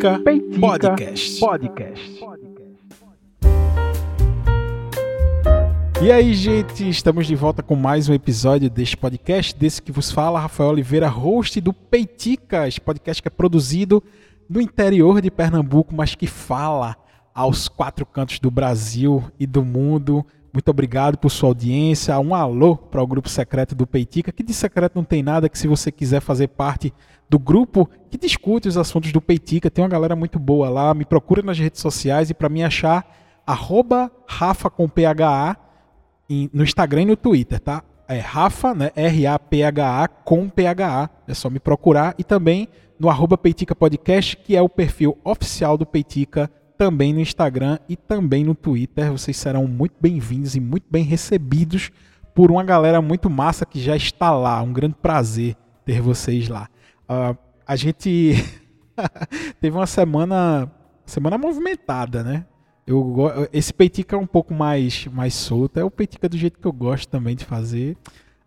[0.00, 1.40] Peitica, Peitica Podcast.
[1.40, 2.20] Podcast.
[6.02, 10.10] E aí, gente, estamos de volta com mais um episódio deste podcast, desse que vos
[10.10, 14.02] fala Rafael Oliveira, host do Peitica, este podcast que é produzido
[14.48, 16.96] no interior de Pernambuco, mas que fala
[17.34, 20.24] aos quatro cantos do Brasil e do mundo.
[20.50, 22.18] Muito obrigado por sua audiência.
[22.18, 25.58] Um alô para o grupo secreto do Peitica, que de secreto não tem nada, que
[25.58, 26.90] se você quiser fazer parte
[27.30, 30.92] do grupo que discute os assuntos do Peitica, tem uma galera muito boa lá.
[30.92, 33.06] Me procura nas redes sociais e para me achar,
[33.46, 35.56] arroba Rafa com PHA
[36.52, 37.84] no Instagram e no Twitter, tá?
[38.08, 38.90] É Rafa, né?
[38.96, 41.08] R-A-P-H-A com PHA.
[41.28, 42.16] É só me procurar.
[42.18, 47.20] E também no arroba Peitica Podcast, que é o perfil oficial do Peitica também no
[47.20, 49.12] Instagram e também no Twitter.
[49.12, 51.92] Vocês serão muito bem-vindos e muito bem recebidos
[52.34, 54.60] por uma galera muito massa que já está lá.
[54.62, 56.68] Um grande prazer ter vocês lá.
[57.10, 58.34] Uh, a gente
[59.60, 60.70] teve uma semana
[61.04, 62.46] semana movimentada, né?
[62.86, 63.16] Eu,
[63.52, 65.78] esse peitica é um pouco mais, mais solto.
[65.78, 67.96] É o peitica do jeito que eu gosto também de fazer.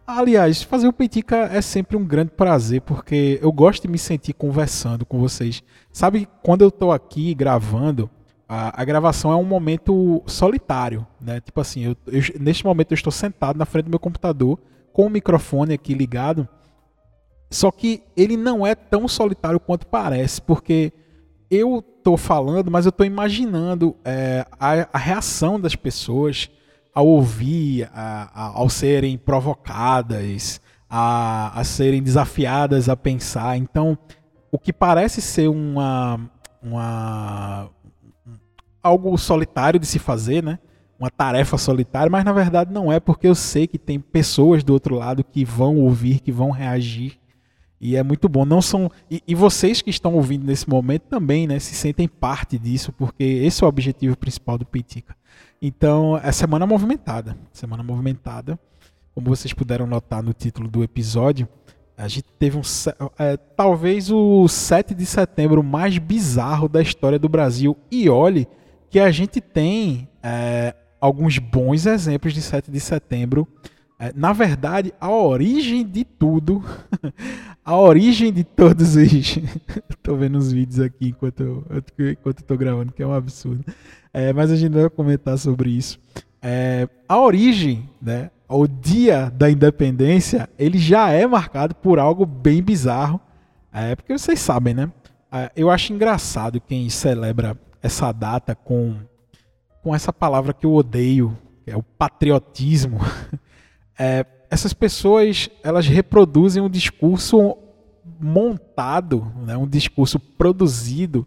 [0.06, 4.34] Aliás, fazer o peitica é sempre um grande prazer, porque eu gosto de me sentir
[4.34, 5.64] conversando com vocês.
[5.92, 8.10] Sabe, quando eu estou aqui gravando,
[8.48, 11.40] a, a, gravação é um momento solitário, né?
[11.40, 14.60] Tipo assim, eu, eu, neste momento eu estou sentado na frente do meu computador
[14.92, 16.48] com o microfone aqui ligado.
[17.54, 20.92] Só que ele não é tão solitário quanto parece, porque
[21.52, 26.50] eu estou falando, mas eu estou imaginando é, a, a, reação das pessoas
[26.96, 30.60] ao ouvir, a, a, ao serem provocadas,
[30.90, 33.56] a, a serem desafiadas a pensar.
[33.56, 33.96] Então,
[34.52, 36.20] o que parece ser uma,
[36.60, 37.70] uma
[38.82, 40.58] algo solitário de se fazer, né?
[41.00, 44.74] Uma tarefa solitária, mas na verdade não é, porque eu sei que tem pessoas do
[44.74, 47.22] outro lado que vão ouvir, que vão reagir.
[47.86, 48.46] E é muito bom.
[48.46, 52.58] Não são e, e, vocês que estão ouvindo nesse momento também, né, se sentem parte
[52.58, 55.14] disso, porque esse é o objetivo principal do Peitica.
[55.62, 58.58] Então, é semana movimentada, semana movimentada.
[59.14, 61.46] Como vocês puderam notar no título do episódio,
[61.98, 62.62] a gente teve um
[63.20, 67.78] é, talvez o 7 de setembro mais bizarro da história do Brasil.
[67.92, 68.48] E olhe
[68.90, 73.46] que a gente tem é, alguns bons exemplos de 7 de setembro.
[74.04, 76.62] É, na verdade, a origem de tudo,
[77.64, 79.38] a origem de todos os.
[79.90, 83.64] Estou vendo os vídeos aqui enquanto eu enquanto estou gravando, que é um absurdo.
[84.14, 85.98] É, mas a gente vai comentar sobre isso.
[86.42, 92.62] É, a origem, né, o dia da independência, ele já é marcado por algo bem
[92.62, 93.22] bizarro.
[93.72, 94.92] É, porque vocês sabem, né?
[95.32, 98.98] É, eu acho engraçado quem celebra essa data com,
[99.82, 103.00] com essa palavra que eu odeio, que é o patriotismo.
[103.98, 107.58] É, essas pessoas elas reproduzem um discurso
[108.20, 111.26] montado, né, um discurso produzido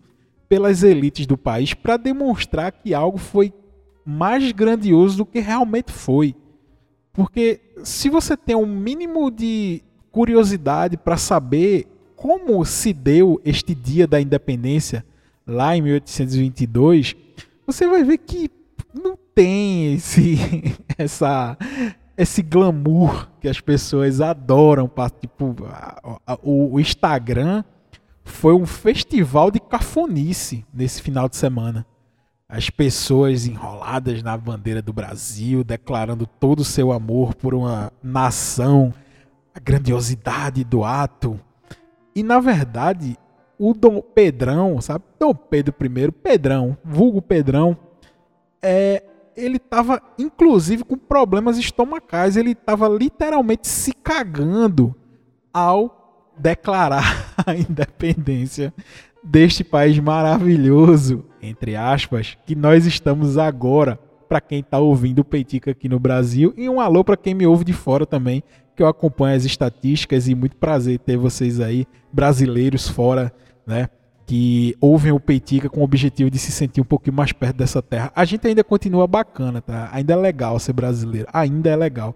[0.48, 3.52] pelas elites do país para demonstrar que algo foi
[4.04, 6.34] mais grandioso do que realmente foi.
[7.12, 14.06] Porque se você tem um mínimo de curiosidade para saber como se deu este dia
[14.06, 15.04] da independência,
[15.46, 17.16] lá em 1822,
[17.66, 18.50] você vai ver que
[18.94, 20.38] não tem esse,
[20.96, 21.56] essa,
[22.16, 24.90] esse glamour que as pessoas adoram.
[25.20, 25.54] Tipo,
[26.42, 27.62] o Instagram
[28.24, 31.86] foi um festival de cafonice nesse final de semana.
[32.48, 38.94] As pessoas enroladas na bandeira do Brasil, declarando todo o seu amor por uma nação,
[39.54, 41.40] a grandiosidade do ato.
[42.14, 43.16] E na verdade,
[43.58, 45.04] o Dom Pedrão, sabe?
[45.18, 47.76] Dom Pedro I, Pedrão, vulgo Pedrão,
[48.62, 49.02] é,
[49.36, 54.94] ele estava inclusive com problemas estomacais, ele estava literalmente se cagando
[55.52, 58.72] ao declarar a independência
[59.22, 63.98] deste país maravilhoso, entre aspas, que nós estamos agora,
[64.28, 67.46] para quem está ouvindo o Peitica aqui no Brasil, e um alô para quem me
[67.46, 68.42] ouve de fora também,
[68.74, 73.32] que eu acompanho as estatísticas e muito prazer ter vocês aí, brasileiros fora
[73.66, 73.88] né?
[74.26, 77.80] Que ouvem o Peitica com o objetivo de se sentir um pouquinho mais perto dessa
[77.80, 78.10] terra.
[78.14, 79.88] A gente ainda continua bacana, tá?
[79.92, 81.28] Ainda é legal ser brasileiro.
[81.32, 82.14] Ainda é legal.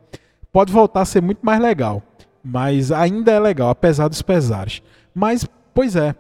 [0.52, 2.02] Pode voltar a ser muito mais legal.
[2.42, 4.82] Mas ainda é legal, apesar dos pesares.
[5.14, 6.14] Mas, pois é.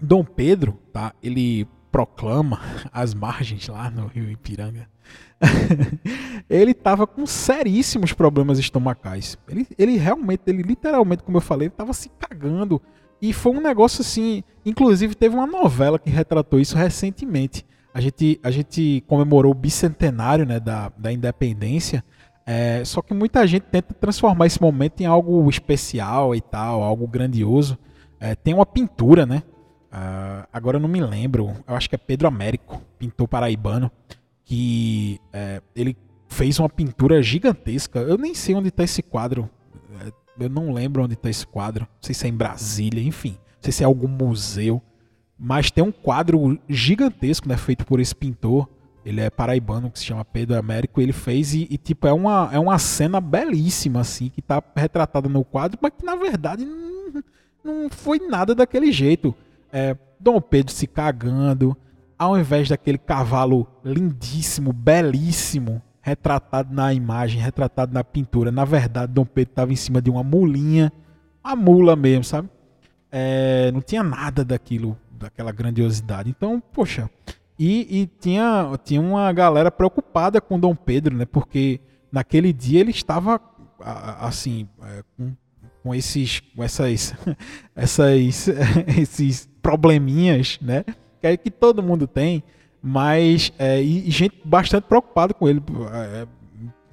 [0.00, 1.12] Dom Pedro, tá?
[1.22, 2.60] Ele proclama
[2.92, 4.88] as margens lá no Rio Ipiranga.
[6.48, 9.38] ele estava com seríssimos problemas estomacais.
[9.48, 12.80] Ele, ele realmente, ele literalmente, como eu falei, estava se cagando
[13.20, 14.42] e foi um negócio assim.
[14.64, 17.64] Inclusive, teve uma novela que retratou isso recentemente.
[17.92, 22.04] A gente, a gente comemorou o bicentenário né, da, da independência.
[22.46, 27.06] É, só que muita gente tenta transformar esse momento em algo especial e tal, algo
[27.06, 27.76] grandioso.
[28.20, 29.42] É, tem uma pintura, né?
[29.90, 33.90] Uh, agora eu não me lembro, eu acho que é Pedro Américo, pintor paraibano,
[34.44, 35.96] que é, ele
[36.28, 37.98] fez uma pintura gigantesca.
[38.00, 39.48] Eu nem sei onde está esse quadro.
[40.38, 41.82] Eu não lembro onde está esse quadro.
[41.84, 43.32] Não sei se é em Brasília, enfim.
[43.32, 44.82] Não sei se é algum museu.
[45.38, 48.68] Mas tem um quadro gigantesco, né, feito por esse pintor.
[49.04, 51.00] Ele é paraibano, que se chama Pedro Américo.
[51.00, 55.28] Ele fez e, e, tipo, é uma, é uma cena belíssima, assim, que está retratada
[55.28, 57.22] no quadro, mas que na verdade não,
[57.64, 59.34] não foi nada daquele jeito.
[59.72, 61.76] É, Dom Pedro se cagando,
[62.18, 68.50] ao invés daquele cavalo lindíssimo, belíssimo, retratado na imagem, retratado na pintura.
[68.50, 70.92] Na verdade, Dom Pedro estava em cima de uma mulinha,
[71.44, 72.48] uma mula mesmo, sabe?
[73.10, 76.30] É, não tinha nada daquilo, daquela grandiosidade.
[76.30, 77.10] Então, poxa,
[77.58, 81.24] e, e, tinha, tinha uma galera preocupada com Dom Pedro, né?
[81.24, 81.80] Porque
[82.12, 83.40] naquele dia ele estava
[84.20, 85.32] assim, é, com,
[85.82, 87.14] com esses, com essas,
[87.74, 88.48] essas,
[88.98, 90.84] esses probleminhas, né?
[91.20, 92.44] Que, é que todo mundo tem
[92.82, 96.26] mas é, e, gente bastante preocupada com ele, é,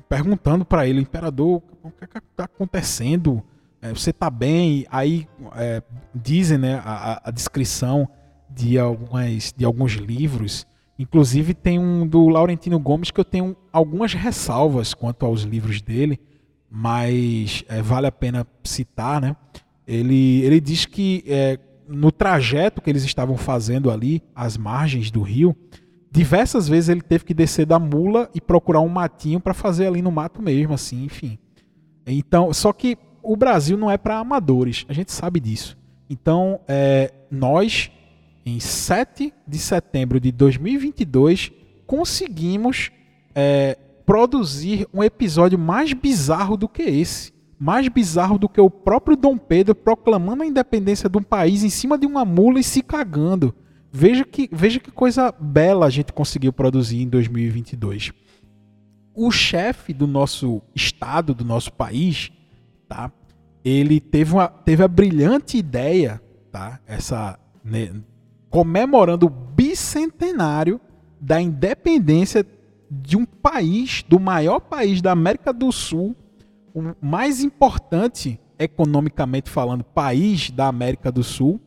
[0.09, 3.43] perguntando para ele, imperador, o que é está acontecendo?
[3.81, 4.85] É, você está bem?
[4.89, 5.81] Aí é,
[6.13, 8.07] dizem, né, a, a, descrição
[8.49, 10.65] de algumas de alguns livros,
[10.97, 16.19] inclusive tem um do Laurentino Gomes que eu tenho algumas ressalvas quanto aos livros dele,
[16.69, 19.35] mas é, vale a pena citar, né?
[19.87, 25.21] Ele, ele diz que é, no trajeto que eles estavam fazendo ali, às margens do
[25.21, 25.55] rio,
[26.11, 30.01] diversas vezes ele teve que descer da mula e procurar um matinho para fazer ali
[30.01, 31.37] no mato mesmo, assim, enfim.
[32.07, 35.77] Então, só que o Brasil não é para amadores, a gente sabe disso.
[36.09, 37.91] Então, é, nós,
[38.45, 41.51] em 7 de setembro de 2022,
[41.87, 42.91] conseguimos
[43.33, 49.15] é, produzir um episódio mais bizarro do que esse mais bizarro do que o próprio
[49.15, 52.81] Dom Pedro proclamando a independência de um país em cima de uma mula e se
[52.81, 53.53] cagando.
[53.91, 58.11] Veja que, veja que coisa bela a gente conseguiu produzir em 2022.
[59.13, 62.29] O chefe do nosso estado, do nosso país,
[62.89, 63.09] tá?
[63.63, 66.21] Ele teve, uma, teve a brilhante ideia,
[66.51, 66.79] tá?
[66.85, 67.93] Essa né,
[68.49, 70.79] comemorando o bicentenário
[71.19, 72.45] da independência
[72.91, 76.15] de um país, do maior país da América do Sul,
[76.75, 81.57] o mais importante, economicamente falando, país da América do Sul,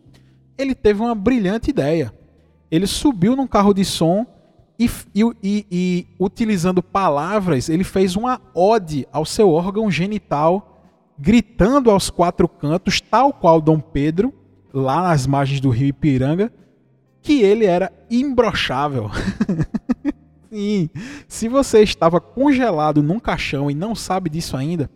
[0.59, 2.13] ele teve uma brilhante ideia.
[2.71, 4.27] Ele subiu num carro de som
[4.79, 10.85] e, e, e, utilizando palavras, ele fez uma ode ao seu órgão genital,
[11.19, 14.33] gritando aos quatro cantos, tal qual Dom Pedro,
[14.73, 16.53] lá nas margens do rio Ipiranga,
[17.23, 19.11] que ele era imbrochável.
[20.50, 20.89] Sim.
[21.27, 24.91] Se você estava congelado num caixão e não sabe disso ainda,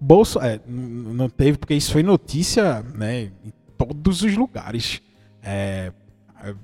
[0.00, 5.02] Bolso, é, não teve, porque isso foi notícia né, em todos os lugares.
[5.42, 5.92] É,
[6.42, 6.54] é,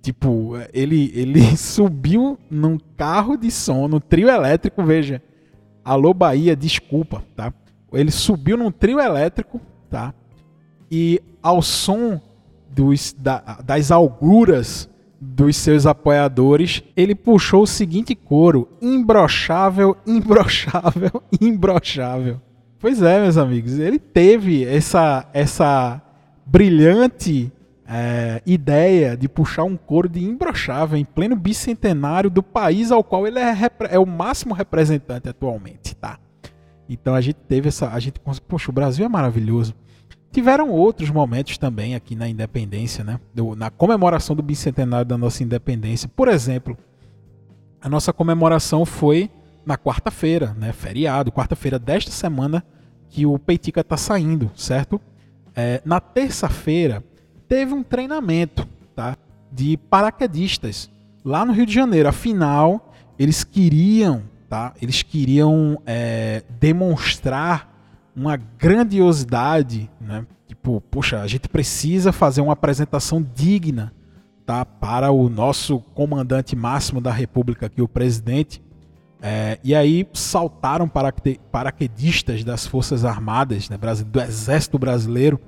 [0.00, 5.22] tipo, ele, ele subiu num carro de som, no trio elétrico, veja.
[5.84, 7.52] Alô Bahia, desculpa, tá?
[7.92, 10.14] Ele subiu num trio elétrico, tá?
[10.90, 12.20] E ao som
[12.68, 14.89] dos, da, das auguras
[15.20, 22.40] dos seus apoiadores, ele puxou o seguinte coro: imbrochável, imbrochável, imbrochável.
[22.78, 26.00] Pois é, meus amigos, ele teve essa, essa
[26.46, 27.52] brilhante
[27.86, 33.26] é, ideia de puxar um coro de imbrochável em pleno bicentenário do país ao qual
[33.26, 33.54] ele é,
[33.90, 36.18] é, o máximo representante atualmente, tá?
[36.88, 39.74] Então a gente teve essa, a gente, poxa, o Brasil é maravilhoso.
[40.32, 43.18] Tiveram outros momentos também aqui na independência, né?
[43.34, 46.08] Do, na comemoração do bicentenário da nossa independência.
[46.08, 46.78] Por exemplo,
[47.82, 49.28] a nossa comemoração foi
[49.66, 50.72] na quarta-feira, né?
[50.72, 52.64] Feriado, quarta-feira desta semana
[53.08, 55.00] que o Peitica está saindo, certo?
[55.54, 57.02] É, na terça-feira
[57.48, 59.16] teve um treinamento, tá?
[59.50, 60.88] De paraquedistas
[61.24, 62.08] lá no Rio de Janeiro.
[62.08, 64.72] Afinal, eles queriam, tá?
[64.80, 67.68] Eles queriam é, demonstrar
[68.20, 70.26] uma grandiosidade, né?
[70.46, 73.94] Tipo, poxa, a gente precisa fazer uma apresentação digna,
[74.44, 74.62] tá?
[74.62, 78.62] Para o nosso comandante máximo da República, aqui o presidente.
[79.22, 80.90] É, e aí saltaram
[81.50, 85.40] paraquedistas das Forças Armadas né, do Exército Brasileiro.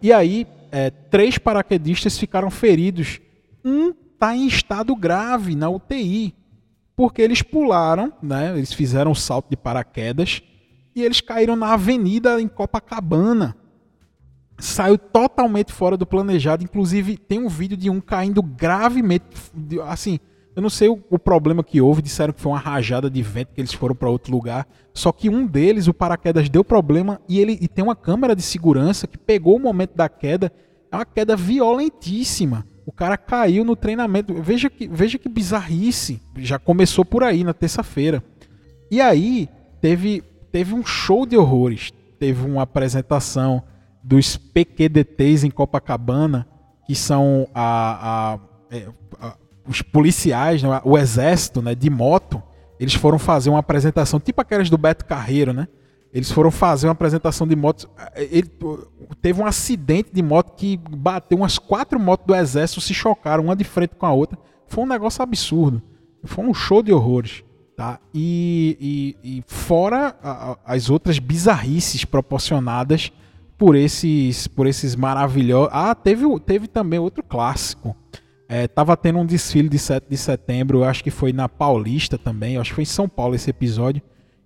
[0.00, 3.20] E aí é, três paraquedistas ficaram feridos.
[3.64, 6.32] Um está em estado grave na UTI,
[6.94, 10.40] porque eles pularam, né, eles fizeram um salto de paraquedas
[10.96, 13.54] e eles caíram na avenida em Copacabana.
[14.58, 16.64] Saiu totalmente fora do planejado.
[16.64, 19.26] Inclusive, tem um vídeo de um caindo gravemente,
[19.86, 20.18] assim,
[20.56, 23.52] eu não sei o, o, problema que houve, disseram que foi uma rajada de vento
[23.52, 24.66] que eles foram para outro lugar.
[24.94, 28.40] Só que um deles, o paraquedas deu problema e ele e tem uma câmera de
[28.40, 30.50] segurança que pegou o momento da queda
[30.90, 32.66] É uma queda violentíssima.
[32.86, 34.32] O cara caiu no treinamento.
[34.40, 36.22] Veja que, veja que bizarrice.
[36.38, 38.24] Já começou por aí na terça-feira.
[38.90, 39.50] E aí
[39.82, 40.24] teve,
[40.56, 41.92] teve um show de horrores.
[42.18, 43.62] Teve uma apresentação
[44.02, 46.48] dos PQDTs em Copacabana,
[46.86, 48.38] que são a,
[48.70, 48.88] a, é,
[49.20, 49.36] a
[49.68, 52.42] os policiais, né, o exército né, de moto.
[52.80, 55.68] Eles foram fazer uma apresentação, tipo aquelas do Beto Carreiro, né?
[56.10, 57.86] Eles foram fazer uma apresentação de motos.
[58.14, 58.50] Ele,
[59.20, 63.56] teve um acidente de moto que bateu umas quatro motos do exército, se chocaram uma
[63.56, 64.38] de frente com a outra.
[64.66, 65.82] Foi um negócio absurdo.
[66.24, 67.44] Foi um show de horrores.
[67.76, 68.00] Tá?
[68.14, 73.12] E, e, e fora a, as outras bizarrices proporcionadas
[73.58, 75.70] por esses, por esses maravilhosos.
[75.72, 77.94] Ah, teve, teve também outro clássico.
[78.48, 82.56] É, tava tendo um desfile de 7 de setembro, acho que foi na Paulista também,
[82.56, 84.00] acho que foi em São Paulo esse episódio.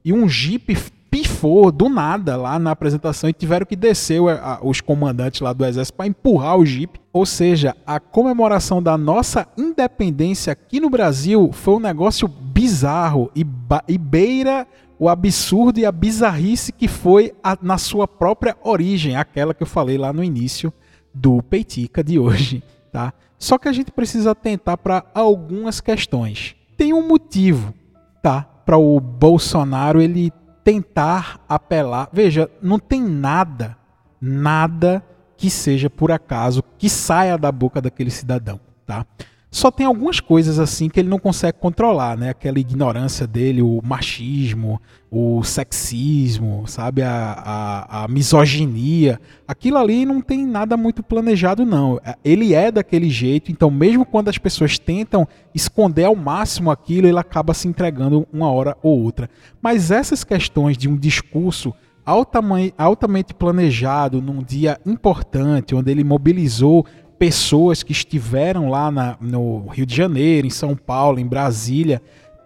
[0.05, 0.75] E um Jeep
[1.11, 4.21] pifou do nada lá na apresentação e tiveram que descer
[4.63, 7.01] os comandantes lá do exército para empurrar o Jeep.
[7.13, 13.45] Ou seja, a comemoração da nossa independência aqui no Brasil foi um negócio bizarro e,
[13.89, 14.67] e beira
[14.99, 19.67] o absurdo e a bizarrice que foi a, na sua própria origem, aquela que eu
[19.67, 20.73] falei lá no início
[21.13, 22.63] do Peitica de hoje,
[22.93, 23.13] tá?
[23.39, 26.55] Só que a gente precisa atentar para algumas questões.
[26.77, 27.75] Tem um motivo,
[28.23, 28.43] tá?
[28.43, 30.31] Para o Bolsonaro ele
[30.65, 32.09] tentar apelar.
[32.13, 33.77] Veja, não tem nada,
[34.21, 35.03] nada
[35.37, 39.07] que seja por acaso que saia da boca daquele cidadão, tá?
[39.51, 42.31] Só tem algumas coisas assim que ele não consegue controlar, né?
[42.31, 44.81] Aquela ignorância dele, o machismo,
[45.11, 47.03] o sexismo, sabe?
[47.03, 49.21] A, a, a, misoginia.
[49.49, 52.01] Aquilo ali não tem nada muito planejado, não.
[52.05, 57.09] É, ele é daquele jeito, então, mesmo quando as pessoas tentam esconder ao máximo aquilo,
[57.09, 59.29] ele acaba se entregando uma hora ou outra.
[59.61, 61.75] Mas essas questões de um discurso
[62.07, 66.87] altamente planejado, num dia importante, onde ele mobilizou
[67.21, 72.01] pessoas que estiveram lá na, no Rio de Janeiro, em São Paulo, em Brasília,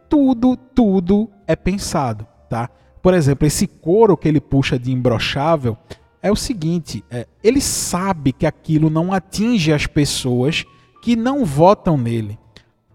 [0.08, 2.68] tudo, tudo é pensado, tá?
[3.00, 5.78] Por exemplo, esse couro que ele puxa de imbrochável
[6.20, 10.64] é o seguinte: é, ele sabe que aquilo não atinge as pessoas
[11.00, 12.36] que não votam nele.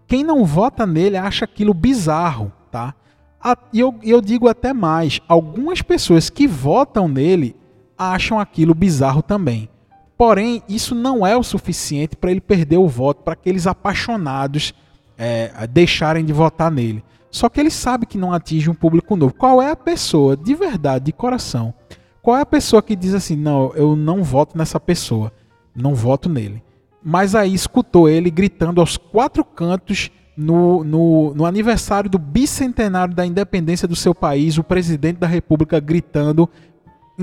[0.06, 2.94] Quem não vota nele acha aquilo bizarro, tá?
[3.72, 7.56] E eu, eu digo até mais: algumas pessoas que votam nele
[7.96, 9.70] acham aquilo bizarro também.
[10.20, 14.74] Porém, isso não é o suficiente para ele perder o voto, para aqueles apaixonados
[15.16, 17.02] é, deixarem de votar nele.
[17.30, 19.32] Só que ele sabe que não atinge um público novo.
[19.32, 21.72] Qual é a pessoa, de verdade, de coração?
[22.20, 25.32] Qual é a pessoa que diz assim: não, eu não voto nessa pessoa,
[25.74, 26.62] não voto nele?
[27.02, 33.24] Mas aí escutou ele gritando aos quatro cantos no, no, no, aniversário do bicentenário da
[33.24, 36.46] independência do seu país, o presidente da república gritando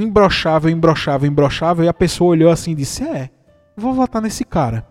[0.04, 3.30] imbrochável, imbrochável, imbrochável, e a pessoa olhou assim e disse: É,
[3.76, 4.86] vou votar nesse cara.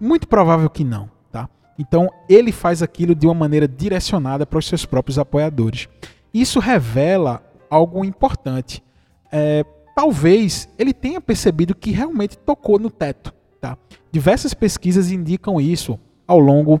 [0.00, 1.48] Muito provável que não, tá?
[1.78, 5.88] Então ele faz aquilo de uma maneira direcionada para os seus próprios apoiadores.
[6.32, 8.82] Isso revela algo importante.
[9.30, 13.34] É, talvez ele tenha percebido que realmente tocou no teto.
[13.60, 13.76] Tá?
[14.12, 16.80] Diversas pesquisas indicam isso ao longo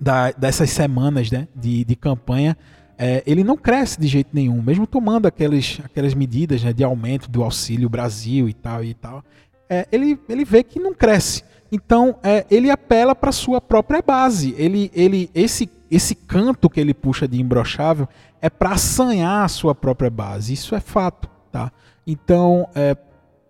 [0.00, 2.56] da, dessas semanas né, de, de campanha
[2.98, 7.30] é, ele não cresce de jeito nenhum, mesmo tomando aquelas, aquelas medidas né, de aumento
[7.30, 9.22] do auxílio Brasil e tal e tal.
[9.68, 11.44] É, ele, ele vê que não cresce.
[11.70, 14.54] Então é, ele apela para sua própria base.
[14.56, 18.08] Ele, ele, esse, esse canto que ele puxa de imbrochável
[18.40, 20.52] é para assanhar a sua própria base.
[20.52, 21.70] Isso é fato, tá?
[22.06, 22.96] Então é,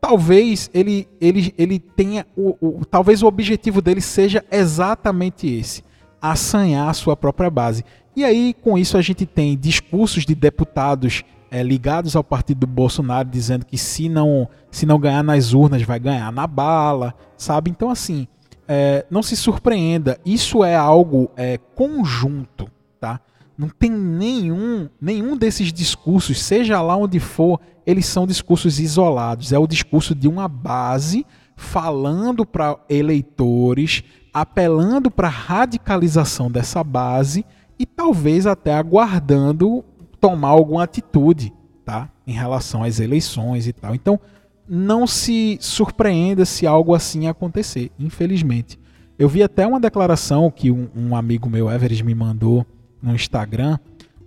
[0.00, 5.84] talvez ele, ele, ele tenha o, o, talvez o objetivo dele seja exatamente esse
[6.20, 7.84] assanhar a sua própria base.
[8.14, 12.66] E aí, com isso, a gente tem discursos de deputados é, ligados ao partido do
[12.66, 17.70] Bolsonaro dizendo que se não, se não ganhar nas urnas, vai ganhar na bala, sabe?
[17.70, 18.26] Então, assim,
[18.66, 22.68] é, não se surpreenda, isso é algo é, conjunto,
[23.00, 23.20] tá?
[23.56, 29.52] Não tem nenhum, nenhum desses discursos, seja lá onde for, eles são discursos isolados.
[29.52, 31.24] É o discurso de uma base
[31.56, 34.04] falando para eleitores,
[34.36, 37.42] apelando para a radicalização dessa base
[37.78, 39.82] e talvez até aguardando
[40.20, 41.54] tomar alguma atitude,
[41.86, 42.10] tá?
[42.26, 43.94] Em relação às eleições e tal.
[43.94, 44.20] Então,
[44.68, 48.78] não se surpreenda se algo assim acontecer, infelizmente.
[49.18, 52.66] Eu vi até uma declaração que um, um amigo meu, Everest, me mandou
[53.02, 53.78] no Instagram.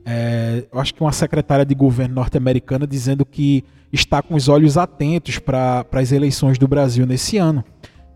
[0.04, 3.64] É, eu acho que uma secretária de governo norte-americana dizendo que
[3.94, 7.64] está com os olhos atentos para as eleições do Brasil nesse ano.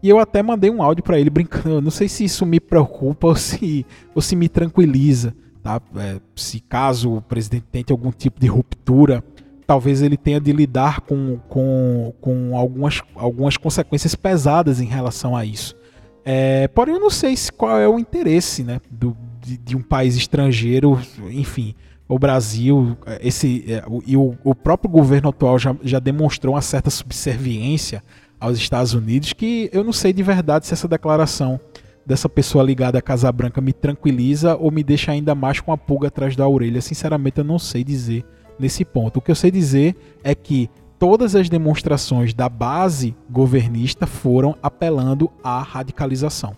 [0.03, 1.81] E eu até mandei um áudio para ele brincando.
[1.81, 5.33] Não sei se isso me preocupa ou se, ou se me tranquiliza.
[5.63, 5.81] Tá?
[5.95, 9.23] É, se caso o presidente tente algum tipo de ruptura
[9.65, 15.45] talvez ele tenha de lidar com, com, com algumas, algumas consequências pesadas em relação a
[15.45, 15.75] isso.
[16.25, 19.81] É, porém, eu não sei se, qual é o interesse né, do, de, de um
[19.81, 20.99] país estrangeiro,
[21.31, 21.75] enfim,
[22.07, 26.89] o Brasil, esse, é, e o, o próprio governo atual já, já demonstrou uma certa
[26.89, 28.03] subserviência
[28.43, 31.57] aos Estados Unidos, que eu não sei de verdade se essa declaração
[32.05, 35.77] dessa pessoa ligada à Casa Branca me tranquiliza ou me deixa ainda mais com a
[35.77, 36.81] pulga atrás da orelha.
[36.81, 38.25] Sinceramente, eu não sei dizer
[38.59, 39.17] nesse ponto.
[39.17, 39.95] O que eu sei dizer
[40.25, 40.69] é que
[40.99, 46.57] todas as demonstrações da base governista foram apelando à radicalização.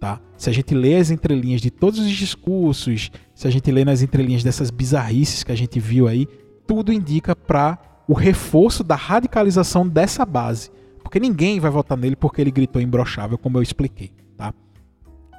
[0.00, 0.18] Tá?
[0.38, 4.00] Se a gente lê as entrelinhas de todos os discursos, se a gente lê nas
[4.00, 6.26] entrelinhas dessas bizarrices que a gente viu aí,
[6.66, 7.78] tudo indica para
[8.08, 10.70] o reforço da radicalização dessa base.
[11.06, 14.10] Porque ninguém vai votar nele porque ele gritou imbrochável, como eu expliquei.
[14.36, 14.52] Tá?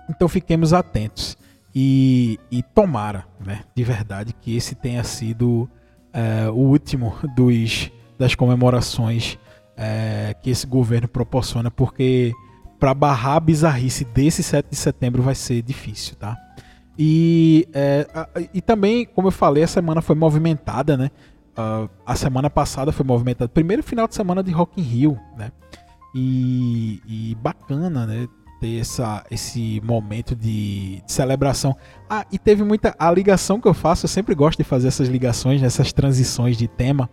[0.09, 1.37] Então fiquemos atentos.
[1.75, 5.69] E, e tomara, né, de verdade, que esse tenha sido
[6.13, 9.37] é, o último dos, das comemorações
[9.75, 12.31] é, que esse governo proporciona, porque
[12.79, 16.37] para barrar a bizarrice desse 7 de setembro vai ser difícil, tá?
[16.97, 18.07] E, é,
[18.53, 21.11] e também, como eu falei, a semana foi movimentada, né?
[21.57, 23.49] Uh, a semana passada foi movimentada.
[23.49, 25.51] Primeiro final de semana de Rock in Rio, né?
[26.13, 28.27] E, e bacana, né?
[28.61, 31.75] Ter essa, esse momento de, de, celebração.
[32.07, 32.95] Ah, e teve muita.
[32.99, 36.57] A ligação que eu faço, eu sempre gosto de fazer essas ligações, né, essas transições
[36.57, 37.09] de tema.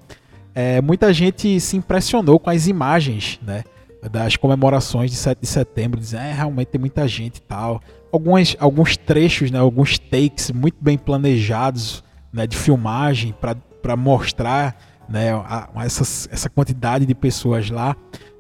[0.55, 3.65] É, muita gente se impressionou com as imagens, né?
[4.11, 7.81] Das comemorações de 7 de setembro, dizendo, é, realmente tem muita gente e tal.
[8.13, 13.57] Alguns, alguns trechos, né, alguns takes muito bem planejados né, de filmagem para
[13.97, 14.77] mostrar
[15.09, 17.97] né, a, essa, essa quantidade de pessoas lá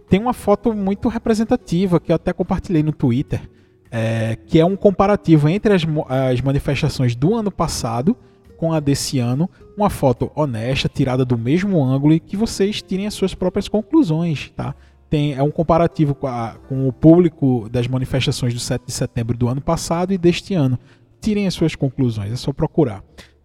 [0.08, 3.50] tem uma foto muito representativa que eu até compartilhei no Twitter,
[3.90, 5.82] é, que é um comparativo entre as,
[6.30, 8.16] as manifestações do ano passado
[8.56, 13.06] com a desse ano, uma foto honesta, tirada do mesmo ângulo e que vocês tirem
[13.06, 14.74] as suas próprias conclusões, tá?
[15.10, 19.36] Tem, é um comparativo com, a, com o público das manifestações do 7 de setembro
[19.36, 20.78] do ano passado e deste ano.
[21.20, 23.02] Tirem as suas conclusões, é só procurar.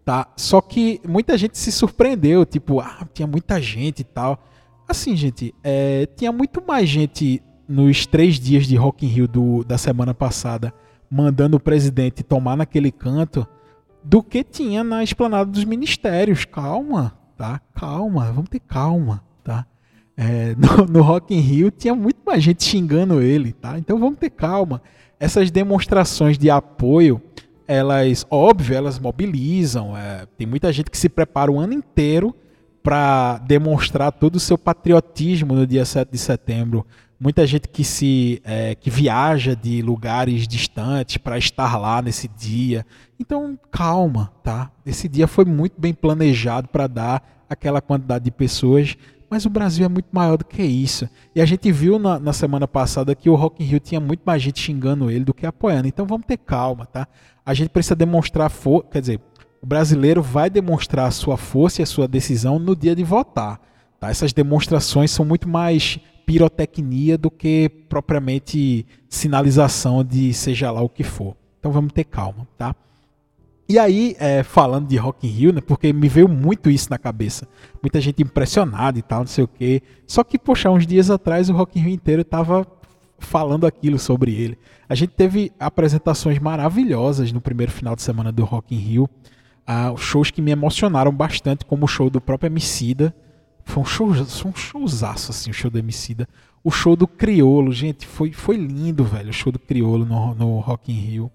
[0.10, 0.28] Tá?
[0.36, 4.44] Só que muita gente se surpreendeu, tipo, ah, tinha muita gente e tal.
[4.88, 9.64] Assim, gente, é, tinha muito mais gente nos três dias de Rock in Rio do,
[9.64, 10.74] da semana passada
[11.12, 13.48] mandando o presidente tomar naquele canto
[14.04, 16.44] do que tinha na esplanada dos ministérios.
[16.44, 17.62] Calma, tá?
[17.76, 19.64] Calma, vamos ter calma, tá?
[20.18, 23.78] É, no, no Rock in Rio tinha muito mais gente xingando ele, tá?
[23.78, 24.82] Então vamos ter calma.
[25.20, 27.22] Essas demonstrações de apoio,
[27.70, 29.96] elas, óbvio, elas mobilizam.
[29.96, 32.36] É, tem muita gente que se prepara o ano inteiro
[32.82, 36.84] para demonstrar todo o seu patriotismo no dia 7 de setembro.
[37.20, 42.84] Muita gente que se é, que viaja de lugares distantes para estar lá nesse dia.
[43.20, 44.72] Então, calma, tá?
[44.84, 48.98] Esse dia foi muito bem planejado para dar aquela quantidade de pessoas,
[49.30, 51.08] mas o Brasil é muito maior do que isso.
[51.36, 54.22] E a gente viu na, na semana passada que o Rock in Rio tinha muito
[54.26, 55.88] mais gente xingando ele do que apoiando.
[55.88, 57.08] Então, vamos ter calma, tá?
[57.46, 59.20] A gente precisa demonstrar força, quer dizer,
[59.62, 63.60] o brasileiro vai demonstrar a sua força e a sua decisão no dia de votar.
[64.00, 64.10] Tá?
[64.10, 71.04] Essas demonstrações são muito mais pirotecnia do que propriamente sinalização de seja lá o que
[71.04, 71.36] for.
[71.60, 72.76] Então vamos ter calma, tá?
[73.70, 76.98] E aí, é, falando de Rock in Rio, né, porque me veio muito isso na
[76.98, 77.48] cabeça.
[77.82, 79.84] Muita gente impressionada e tal, não sei o quê.
[80.08, 82.66] Só que, poxa, uns dias atrás o Rock in Rio inteiro tava
[83.20, 84.58] falando aquilo sobre ele.
[84.88, 89.10] A gente teve apresentações maravilhosas no primeiro final de semana do Rock in Rio
[89.72, 93.16] ah, shows que me emocionaram bastante, como o show do próprio Emicida.
[93.64, 96.28] Foi um show, foi um showzaço, assim, o show do Emicida.
[96.64, 100.60] O show do Criolo, gente, foi, foi lindo, velho, o show do Criolo no, no
[100.60, 101.32] Rock in Rio.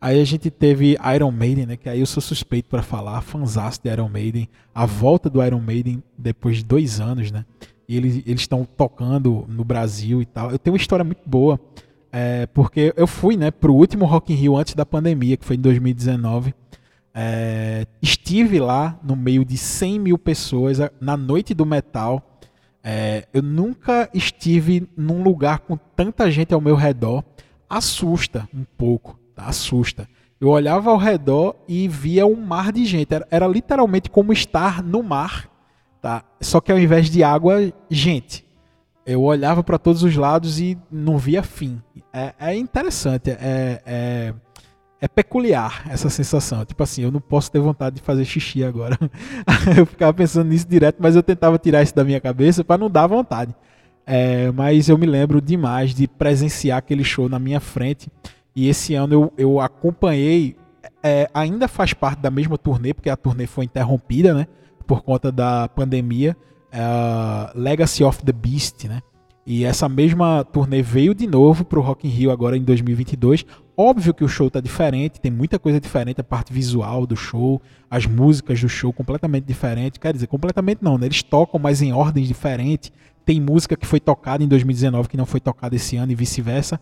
[0.00, 3.82] Aí a gente teve Iron Maiden, né, que aí eu sou suspeito para falar, fanzaço
[3.82, 4.48] de Iron Maiden.
[4.74, 7.44] A volta do Iron Maiden depois de dois anos, né?
[7.86, 10.50] E eles estão tocando no Brasil e tal.
[10.50, 11.60] Eu tenho uma história muito boa,
[12.10, 15.56] é, porque eu fui, né, pro último Rock in Rio antes da pandemia, que foi
[15.56, 16.54] em 2019.
[17.12, 22.40] É, estive lá no meio de 100 mil pessoas na noite do metal.
[22.82, 27.22] É, eu nunca estive num lugar com tanta gente ao meu redor.
[27.68, 29.19] Assusta um pouco?
[29.46, 30.08] Assusta.
[30.40, 33.14] Eu olhava ao redor e via um mar de gente.
[33.14, 35.50] Era, era literalmente como estar no mar,
[36.00, 36.24] tá?
[36.40, 38.46] Só que ao invés de água, gente.
[39.04, 41.82] Eu olhava para todos os lados e não via fim.
[42.12, 43.30] É, é interessante.
[43.30, 44.34] É, é
[45.00, 46.64] é peculiar essa sensação.
[46.64, 48.98] Tipo assim, eu não posso ter vontade de fazer xixi agora.
[49.76, 52.90] eu ficava pensando nisso direto, mas eu tentava tirar isso da minha cabeça para não
[52.90, 53.54] dar vontade.
[54.06, 58.10] É, mas eu me lembro demais de presenciar aquele show na minha frente.
[58.60, 60.54] E esse ano eu, eu acompanhei,
[61.02, 64.46] é, ainda faz parte da mesma turnê, porque a turnê foi interrompida, né?
[64.86, 66.36] por conta da pandemia,
[66.74, 69.00] uh, Legacy of the Beast, né?
[69.46, 73.46] E essa mesma turnê veio de novo pro Rock in Rio agora em 2022.
[73.74, 77.62] Óbvio que o show tá diferente, tem muita coisa diferente, a parte visual do show,
[77.90, 79.96] as músicas do show completamente diferentes.
[79.98, 81.06] Quer dizer, completamente não, né?
[81.06, 82.92] Eles tocam, mas em ordens diferentes.
[83.24, 86.78] Tem música que foi tocada em 2019 que não foi tocada esse ano e vice-versa.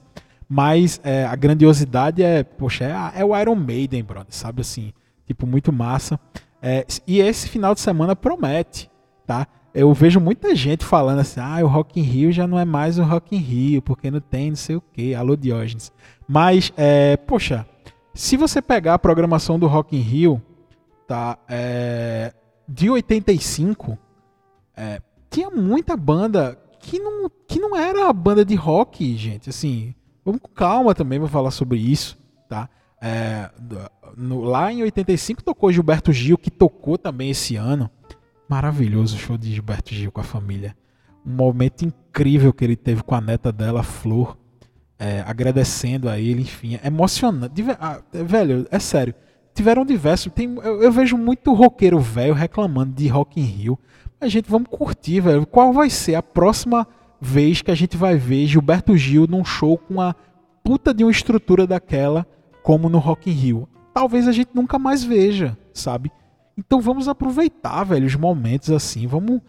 [0.48, 4.92] Mas é, a grandiosidade é, poxa, é, é, o Iron Maiden, brother, sabe assim?
[5.26, 6.18] Tipo, muito massa.
[6.62, 8.90] É, e esse final de semana promete,
[9.26, 9.46] tá?
[9.74, 12.98] eu vejo muita gente falando assim, ah, o Rock in Rio já não é mais
[12.98, 15.92] o Rock in Rio, porque não tem não sei o que, alô Diógenes.
[16.26, 17.66] Mas, é, poxa,
[18.12, 20.42] se você pegar a programação do Rock in Rio,
[21.06, 22.34] tá, é,
[22.68, 23.96] de 85,
[24.76, 29.94] é, tinha muita banda que não, que não era a banda de rock, gente, assim,
[30.28, 32.68] vamos com calma também para falar sobre isso, tá?
[33.00, 33.50] É,
[34.16, 37.90] no, lá em 85 tocou Gilberto Gil, que tocou também esse ano,
[38.48, 40.74] Maravilhoso o show de Gilberto Gil com a família.
[41.24, 44.38] Um momento incrível que ele teve com a neta dela, Flor,
[44.98, 47.62] é, agradecendo a ele, enfim, é emocionante.
[47.78, 49.14] Ah, velho, é sério.
[49.54, 50.32] Tiveram diversos.
[50.32, 53.78] Tem, eu, eu vejo muito roqueiro velho reclamando de Rock in Rio.
[54.18, 55.46] Mas, gente, vamos curtir, velho.
[55.46, 56.86] Qual vai ser a próxima
[57.20, 60.14] vez que a gente vai ver Gilberto Gil num show com a
[60.62, 62.26] puta de uma estrutura daquela
[62.62, 63.68] como no Rock in Rio?
[63.92, 66.12] Talvez a gente nunca mais veja, sabe?
[66.57, 69.07] Então vamos aproveitar, velho, os momentos assim.
[69.07, 69.40] Vamos,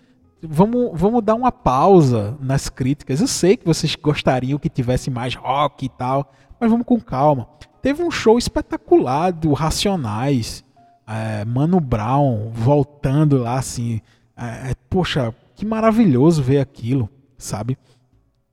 [0.41, 3.19] vamos, vamos dar uma pausa nas críticas.
[3.19, 7.47] Eu sei que vocês gostariam que tivesse mais rock e tal, mas vamos com calma.
[7.81, 10.63] Teve um show espetacular do Racionais,
[11.07, 14.01] é, Mano Brown voltando lá assim.
[14.37, 17.77] É, poxa, que maravilhoso ver aquilo, sabe?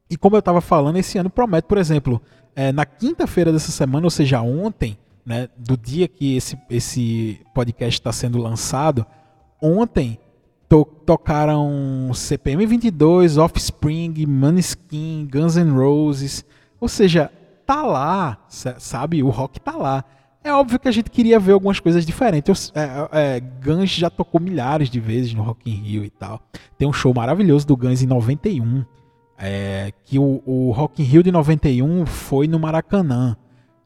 [0.08, 2.22] E como eu estava falando, esse ano promete, por exemplo,
[2.54, 4.96] é, na quinta-feira dessa semana, ou seja, ontem,
[5.26, 9.04] né, do dia que esse, esse podcast está sendo lançado,
[9.60, 10.18] ontem
[10.68, 16.44] to tocaram CPM 22, Offspring, Maneskin, Guns N' Roses,
[16.80, 17.30] ou seja,
[17.66, 19.22] tá lá, sabe?
[19.22, 20.04] O rock tá lá.
[20.46, 22.72] É óbvio que a gente queria ver algumas coisas diferentes.
[22.72, 26.40] Eu, é, é, Guns já tocou milhares de vezes no Rock in Rio e tal.
[26.78, 28.84] Tem um show maravilhoso do Guns em 91.
[29.36, 33.36] É, que o, o Rock in Rio de 91 foi no Maracanã.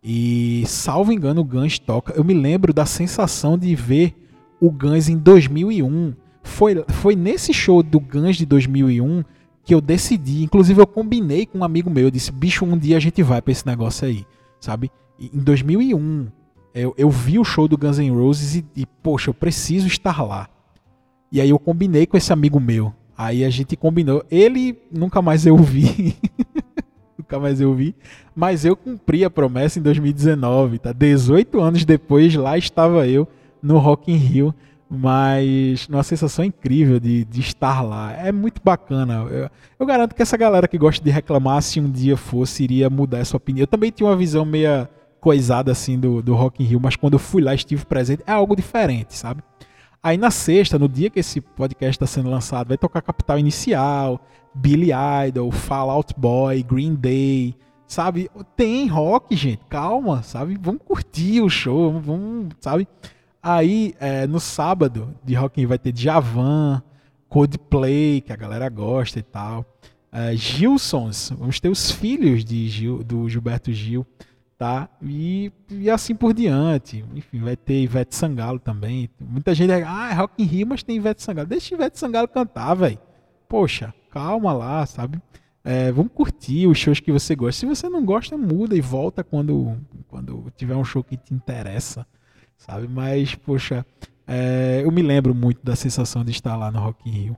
[0.04, 2.12] E, salvo engano, o Guns toca.
[2.12, 4.14] Eu me lembro da sensação de ver
[4.60, 6.12] o Guns em 2001.
[6.42, 9.24] Foi, foi nesse show do Guns de 2001
[9.64, 10.42] que eu decidi.
[10.42, 12.04] Inclusive, eu combinei com um amigo meu.
[12.04, 14.26] Eu disse: bicho, um dia a gente vai pra esse negócio aí,
[14.60, 14.90] sabe?
[15.18, 16.26] E, em 2001,
[16.74, 20.22] eu, eu vi o show do Guns N' Roses e, e, poxa, eu preciso estar
[20.22, 20.48] lá.
[21.32, 22.92] E aí eu combinei com esse amigo meu.
[23.16, 24.24] Aí a gente combinou.
[24.30, 26.16] Ele nunca mais eu vi.
[27.18, 27.94] nunca mais eu vi.
[28.34, 30.92] Mas eu cumpri a promessa em 2019, tá?
[30.92, 33.28] 18 anos depois, lá estava eu
[33.62, 34.54] no Rock in Rio,
[34.88, 38.12] mas uma sensação incrível de, de estar lá.
[38.12, 39.26] É muito bacana.
[39.30, 42.88] Eu, eu, garanto que essa galera que gosta de reclamar, se um dia fosse, iria
[42.90, 43.64] mudar essa opinião.
[43.64, 44.88] Eu também tinha uma visão meia
[45.20, 48.32] coisada assim do, do Rock in Rio, mas quando eu fui lá, estive presente, é
[48.32, 49.42] algo diferente, sabe?
[50.02, 54.20] Aí na sexta, no dia que esse podcast está sendo lançado, vai tocar Capital Inicial,
[54.54, 54.90] Billy
[55.28, 57.54] Idol, Fall Out Boy, Green Day,
[57.86, 58.30] sabe?
[58.56, 60.58] Tem rock, gente, calma, sabe?
[60.60, 62.88] Vamos curtir o show, vamos, sabe?
[63.42, 66.82] Aí, é, no sábado de Rock in vai ter Javan,
[67.28, 69.64] Coldplay, que a galera gosta e tal.
[70.12, 74.06] É, Gilsons, vamos ter os filhos de Gil, do Gilberto Gil,
[74.60, 74.90] tá?
[75.00, 77.02] E, e assim por diante.
[77.14, 79.08] Enfim, vai ter Ivete Sangalo também.
[79.18, 81.48] Muita gente, ah, é Rock in Rio, mas tem Ivete Sangalo.
[81.48, 82.98] Deixa Ivete Sangalo cantar, velho.
[83.48, 85.18] Poxa, calma lá, sabe?
[85.64, 87.58] É, vamos curtir os shows que você gosta.
[87.58, 92.06] Se você não gosta, muda e volta quando, quando tiver um show que te interessa,
[92.58, 92.86] sabe?
[92.86, 93.84] Mas, poxa,
[94.28, 97.36] é, eu me lembro muito da sensação de estar lá no Rock in Rio.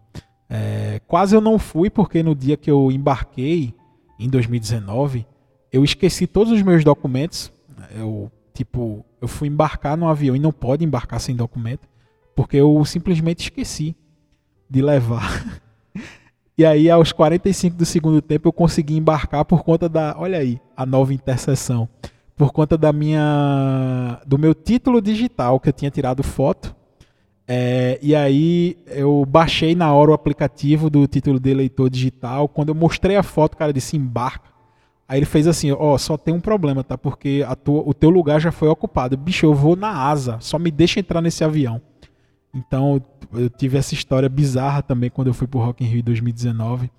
[0.51, 3.73] É, quase eu não fui porque no dia que eu embarquei,
[4.19, 5.25] em 2019,
[5.73, 7.53] eu esqueci todos os meus documentos.
[7.95, 11.89] Eu, tipo, eu fui embarcar no avião e não pode embarcar sem documento,
[12.37, 13.97] porque eu simplesmente esqueci
[14.69, 15.45] de levar
[16.57, 20.15] E aí, aos 45 do segundo tempo, eu consegui embarcar por conta da.
[20.19, 21.89] Olha aí, a nova interseção.
[22.37, 24.21] Por conta da minha.
[24.27, 26.77] do meu título digital, que eu tinha tirado foto.
[27.49, 32.47] É, e aí eu baixei na hora o aplicativo do título de eleitor digital.
[32.49, 34.52] Quando eu mostrei a foto, o cara disse embarca.
[35.09, 36.97] Aí ele fez assim, ó, oh, só tem um problema, tá?
[36.97, 39.17] Porque tua, o teu lugar já foi ocupado.
[39.17, 41.81] Bicho, eu vou na asa, só me deixa entrar nesse avião.
[42.55, 46.05] Então eu tive essa história bizarra também quando eu fui pro Rock in Rio em
[46.05, 46.91] 2019.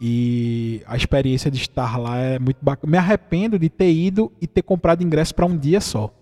[0.00, 2.90] E a experiência de estar lá é muito bacana.
[2.90, 6.12] Me arrependo de ter ido e ter comprado ingresso para um dia só.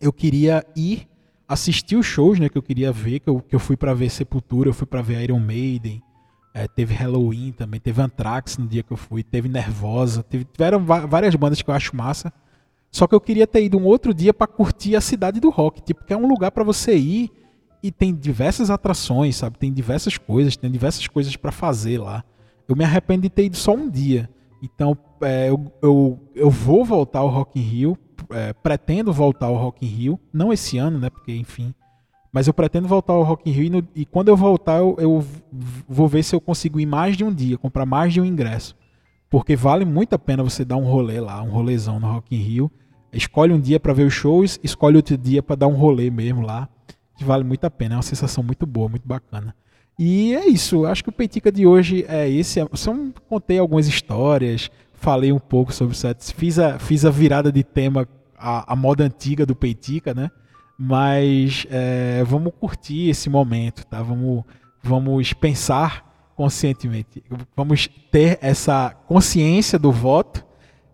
[0.00, 1.08] Eu queria ir
[1.46, 4.10] assistir os shows, né, que eu queria ver, que eu, que eu fui para ver
[4.10, 6.02] Sepultura, eu fui para ver Iron Maiden,
[6.54, 10.84] é, teve Halloween também, teve Anthrax no dia que eu fui, teve Nervosa, teve, tiveram
[10.84, 12.32] várias bandas que eu acho massa.
[12.92, 15.82] Só que eu queria ter ido um outro dia para curtir a cidade do rock,
[15.82, 17.28] tipo, que é um lugar para você ir
[17.82, 19.58] e tem diversas atrações, sabe?
[19.58, 22.22] Tem diversas coisas, tem diversas coisas para fazer lá.
[22.68, 24.30] Eu me arrependo de ter ido só um dia.
[24.62, 27.98] Então, é, eu, eu, eu vou voltar ao Rock in Rio,
[28.30, 31.10] é, pretendo voltar ao Rock in Rio, não esse ano, né?
[31.10, 31.74] Porque, enfim,
[32.34, 34.96] mas eu pretendo voltar ao Rock in Rio e, no, e quando eu voltar eu,
[34.98, 35.24] eu,
[35.88, 38.74] vou ver se eu consigo ir mais de um dia, comprar mais de um ingresso.
[39.30, 42.40] Porque vale muito a pena você dar um rolê lá, um rolezão no Rock in
[42.40, 42.72] Rio.
[43.12, 46.42] Escolhe um dia para ver os shows, escolhe outro dia para dar um rolê mesmo
[46.42, 46.68] lá,
[47.16, 47.94] que vale muito a pena.
[47.94, 49.54] É uma sensação muito boa, muito bacana.
[49.96, 52.58] E é isso, acho que o Peitica de hoje é esse.
[52.58, 52.92] Eu só
[53.28, 58.08] contei algumas histórias, falei um pouco sobre sets, fiz a, fiz a virada de tema,
[58.36, 60.32] a, a moda antiga do Peitica, né?
[60.78, 64.02] Mas é, vamos curtir esse momento, tá?
[64.02, 64.44] Vamos,
[64.82, 67.22] vamos pensar conscientemente.
[67.56, 70.44] Vamos ter essa consciência do voto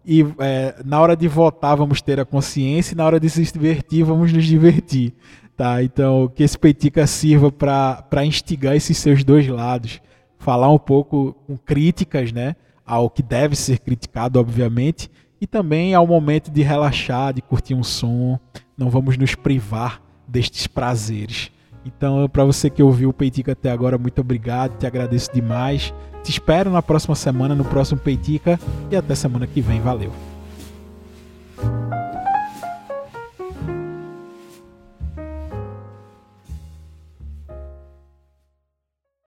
[0.04, 3.42] e é, na hora de votar vamos ter a consciência e na hora de se
[3.52, 5.14] divertir vamos nos divertir,
[5.56, 5.82] tá?
[5.82, 10.00] Então que esse Peitica sirva para instigar esses seus dois lados,
[10.38, 12.56] falar um pouco com críticas, né?
[12.84, 15.10] Ao que deve ser criticado, obviamente,
[15.40, 18.38] e também ao momento de relaxar, de curtir um som,
[18.76, 21.50] não vamos nos privar destes prazeres.
[21.84, 25.94] Então, para você que ouviu o Peitica até agora, muito obrigado, te agradeço demais.
[26.22, 29.80] Te espero na próxima semana, no próximo Peitica, e até semana que vem.
[29.80, 30.29] Valeu!